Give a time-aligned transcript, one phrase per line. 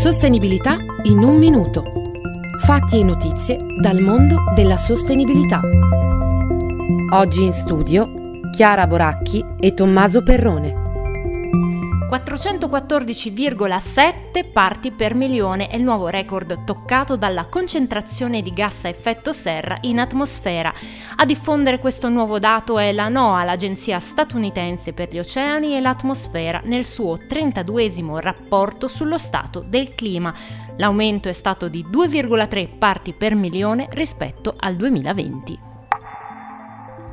[0.00, 1.84] Sostenibilità in un minuto.
[2.60, 5.60] Fatti e notizie dal mondo della sostenibilità.
[7.12, 8.08] Oggi in studio
[8.50, 10.89] Chiara Boracchi e Tommaso Perrone.
[12.10, 19.32] 414,7 parti per milione è il nuovo record toccato dalla concentrazione di gas a effetto
[19.32, 20.74] serra in atmosfera.
[21.14, 26.60] A diffondere questo nuovo dato è la NOAA, l'Agenzia statunitense per gli oceani e l'atmosfera,
[26.64, 30.34] nel suo 32 rapporto sullo stato del clima.
[30.78, 35.79] L'aumento è stato di 2,3 parti per milione rispetto al 2020.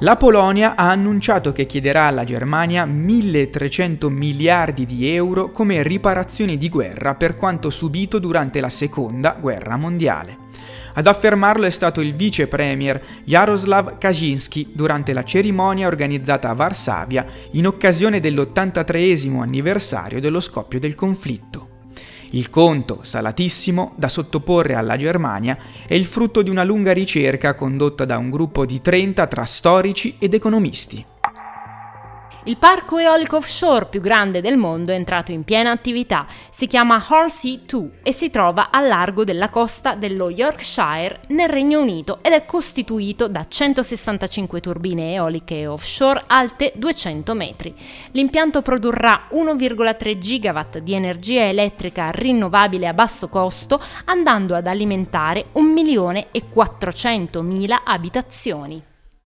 [0.01, 6.69] La Polonia ha annunciato che chiederà alla Germania 1.300 miliardi di euro come riparazioni di
[6.69, 10.37] guerra per quanto subito durante la seconda guerra mondiale.
[10.93, 17.25] Ad affermarlo è stato il vice premier Jaroslav Kaczynski durante la cerimonia organizzata a Varsavia
[17.53, 21.66] in occasione dell'83 anniversario dello scoppio del conflitto.
[22.31, 25.57] Il conto, salatissimo, da sottoporre alla Germania,
[25.87, 30.15] è il frutto di una lunga ricerca condotta da un gruppo di 30 tra storici
[30.19, 31.05] ed economisti.
[32.43, 36.25] Il parco eolico offshore più grande del mondo è entrato in piena attività.
[36.49, 41.81] Si chiama Hornsea 2 e si trova a largo della costa dello Yorkshire nel Regno
[41.81, 47.75] Unito ed è costituito da 165 turbine eoliche offshore alte 200 metri.
[48.11, 55.69] L'impianto produrrà 1,3 gigawatt di energia elettrica rinnovabile a basso costo andando ad alimentare 1
[55.69, 58.95] milione e 400 mila abitazioni.